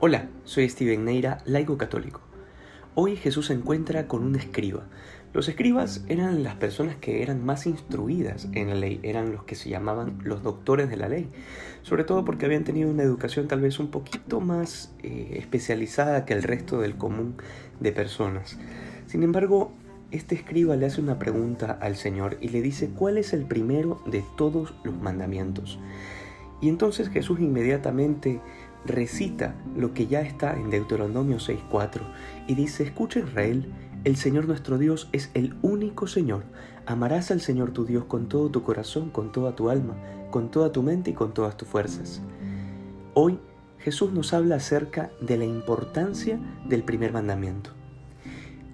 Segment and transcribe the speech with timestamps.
[0.00, 2.20] Hola, soy Steven Neira, laico católico.
[2.94, 4.84] Hoy Jesús se encuentra con un escriba.
[5.32, 9.56] Los escribas eran las personas que eran más instruidas en la ley, eran los que
[9.56, 11.28] se llamaban los doctores de la ley,
[11.82, 16.34] sobre todo porque habían tenido una educación tal vez un poquito más eh, especializada que
[16.34, 17.34] el resto del común
[17.80, 18.56] de personas.
[19.06, 19.72] Sin embargo,
[20.12, 24.00] este escriba le hace una pregunta al Señor y le dice cuál es el primero
[24.06, 25.80] de todos los mandamientos.
[26.60, 28.40] Y entonces Jesús inmediatamente
[28.84, 32.00] recita lo que ya está en Deuteronomio 6.4
[32.46, 33.72] y dice, escucha Israel,
[34.04, 36.44] el Señor nuestro Dios es el único Señor.
[36.86, 39.96] Amarás al Señor tu Dios con todo tu corazón, con toda tu alma,
[40.30, 42.22] con toda tu mente y con todas tus fuerzas.
[43.14, 43.38] Hoy
[43.78, 47.70] Jesús nos habla acerca de la importancia del primer mandamiento.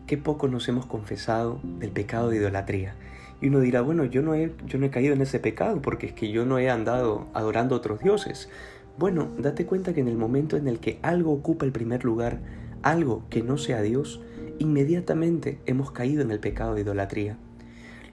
[0.07, 2.95] Qué poco nos hemos confesado del pecado de idolatría.
[3.41, 6.07] Y uno dirá, bueno, yo no, he, yo no he caído en ese pecado porque
[6.07, 8.49] es que yo no he andado adorando otros dioses.
[8.97, 12.41] Bueno, date cuenta que en el momento en el que algo ocupa el primer lugar,
[12.83, 14.23] algo que no sea Dios,
[14.61, 17.37] inmediatamente hemos caído en el pecado de idolatría.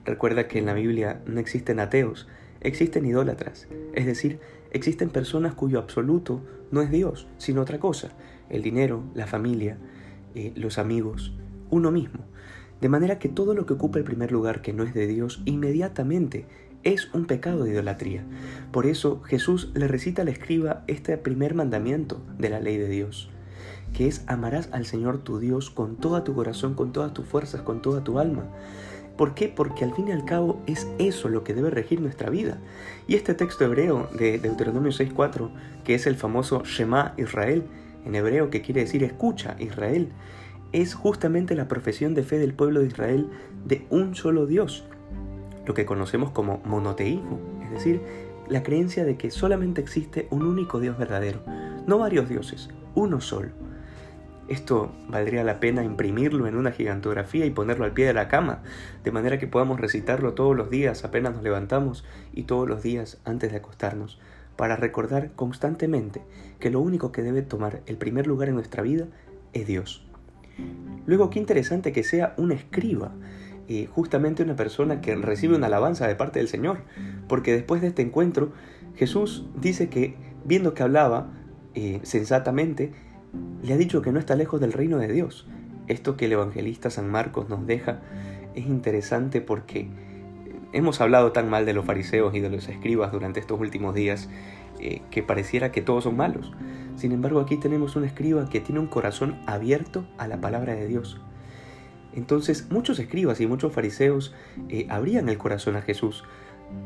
[0.04, 2.26] Recuerda que en la Biblia no existen ateos,
[2.60, 4.40] existen idólatras, es decir,
[4.72, 8.10] existen personas cuyo absoluto no es Dios, sino otra cosa,
[8.50, 9.78] el dinero, la familia,
[10.34, 11.32] eh, los amigos,
[11.70, 12.24] uno mismo.
[12.80, 15.42] De manera que todo lo que ocupa el primer lugar que no es de Dios,
[15.44, 16.46] inmediatamente
[16.84, 18.24] es un pecado de idolatría.
[18.70, 23.30] Por eso Jesús le recita al escriba este primer mandamiento de la ley de Dios,
[23.94, 27.62] que es amarás al Señor tu Dios con todo tu corazón, con todas tus fuerzas,
[27.62, 28.44] con toda tu alma.
[29.16, 29.48] ¿Por qué?
[29.48, 32.58] Porque al fin y al cabo es eso lo que debe regir nuestra vida.
[33.06, 35.50] Y este texto hebreo de Deuteronomio 6.4,
[35.84, 37.64] que es el famoso Shema Israel,
[38.04, 40.08] en hebreo que quiere decir escucha Israel,
[40.72, 43.28] es justamente la profesión de fe del pueblo de Israel
[43.66, 44.84] de un solo Dios,
[45.66, 48.00] lo que conocemos como monoteísmo, es decir,
[48.48, 51.40] la creencia de que solamente existe un único Dios verdadero,
[51.86, 53.50] no varios dioses, uno solo.
[54.48, 58.62] Esto valdría la pena imprimirlo en una gigantografía y ponerlo al pie de la cama,
[59.04, 63.20] de manera que podamos recitarlo todos los días apenas nos levantamos y todos los días
[63.24, 64.20] antes de acostarnos,
[64.56, 66.22] para recordar constantemente
[66.58, 69.06] que lo único que debe tomar el primer lugar en nuestra vida
[69.52, 70.04] es Dios.
[71.06, 73.12] Luego, qué interesante que sea un escriba
[73.94, 76.80] justamente una persona que recibe una alabanza de parte del Señor,
[77.28, 78.52] porque después de este encuentro
[78.96, 80.14] Jesús dice que,
[80.44, 81.28] viendo que hablaba
[81.74, 82.92] eh, sensatamente,
[83.62, 85.46] le ha dicho que no está lejos del reino de Dios.
[85.88, 88.00] Esto que el evangelista San Marcos nos deja
[88.54, 89.88] es interesante porque
[90.72, 94.28] hemos hablado tan mal de los fariseos y de los escribas durante estos últimos días
[94.80, 96.52] eh, que pareciera que todos son malos.
[96.96, 100.86] Sin embargo, aquí tenemos un escriba que tiene un corazón abierto a la palabra de
[100.86, 101.20] Dios
[102.14, 104.34] entonces muchos escribas y muchos fariseos
[104.68, 106.24] eh, abrían el corazón a Jesús.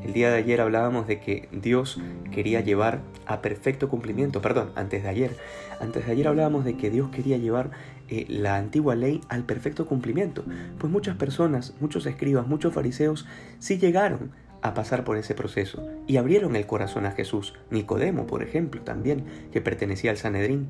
[0.05, 2.01] El día de ayer hablábamos de que Dios
[2.33, 5.37] quería llevar a perfecto cumplimiento, perdón, antes de ayer,
[5.81, 7.71] antes de ayer hablábamos de que Dios quería llevar
[8.09, 10.45] eh, la antigua ley al perfecto cumplimiento,
[10.79, 13.27] pues muchas personas, muchos escribas, muchos fariseos
[13.59, 14.33] sí llegaron
[14.63, 17.55] a pasar por ese proceso y abrieron el corazón a Jesús.
[17.71, 20.69] Nicodemo, por ejemplo, también, que pertenecía al Sanedrín.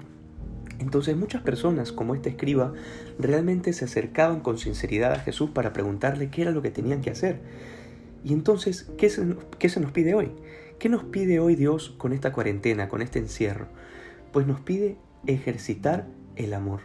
[0.78, 2.72] Entonces muchas personas, como este escriba,
[3.18, 7.10] realmente se acercaban con sinceridad a Jesús para preguntarle qué era lo que tenían que
[7.10, 7.40] hacer.
[8.24, 10.32] Y entonces, ¿qué se, qué se nos pide hoy?
[10.78, 13.68] ¿Qué nos pide hoy Dios con esta cuarentena, con este encierro?
[14.32, 16.06] Pues nos pide ejercitar
[16.36, 16.80] el amor.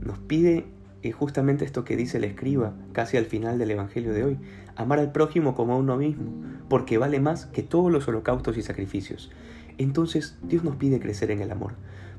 [0.00, 0.66] Nos pide
[1.02, 4.38] eh, justamente esto que dice el escriba casi al final del Evangelio de hoy,
[4.76, 6.30] amar al prójimo como a uno mismo,
[6.68, 9.30] porque vale más que todos los holocaustos y sacrificios.
[9.78, 11.74] Entonces Dios nos pide crecer en el amor.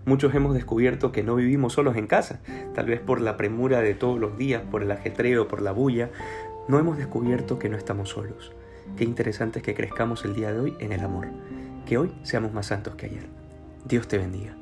[0.06, 2.42] Muchos hemos descubierto que no vivimos solos en casa,
[2.74, 6.10] tal vez por la premura de todos los días, por el ajetreo, por la bulla,
[6.68, 8.52] no hemos descubierto que no estamos solos.
[8.98, 11.28] Qué interesante es que crezcamos el día de hoy en el amor,
[11.86, 13.28] que hoy seamos más santos que ayer.
[13.86, 14.61] Dios te bendiga.